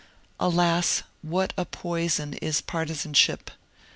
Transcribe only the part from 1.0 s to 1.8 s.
what a